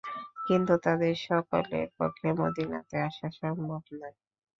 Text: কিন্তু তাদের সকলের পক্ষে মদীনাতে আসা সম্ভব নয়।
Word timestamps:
কিন্তু 0.47 0.73
তাদের 0.85 1.13
সকলের 1.27 1.87
পক্ষে 1.97 2.27
মদীনাতে 2.39 2.95
আসা 3.07 3.27
সম্ভব 3.39 3.81
নয়। 3.91 4.15